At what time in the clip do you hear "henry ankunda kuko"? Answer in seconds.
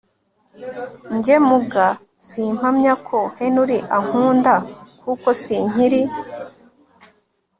3.37-5.27